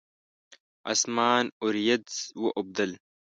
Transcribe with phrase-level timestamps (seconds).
[0.91, 2.05] اسمان اوریځ
[2.41, 2.91] واوبدل